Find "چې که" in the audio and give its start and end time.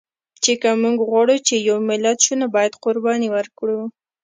0.43-0.69